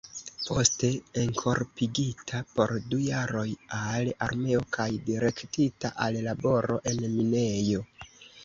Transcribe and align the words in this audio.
Poste 0.43 0.87
enkorpigita 1.23 2.39
por 2.55 2.73
du 2.93 2.99
jaroj 3.03 3.45
al 3.81 4.11
armeo 4.29 4.65
kaj 4.79 4.89
direktita 5.11 5.95
al 6.07 6.19
laboro 6.31 6.81
en 6.95 7.05
minejo. 7.17 7.89